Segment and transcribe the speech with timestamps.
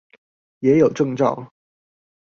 [0.61, 1.53] 也有證照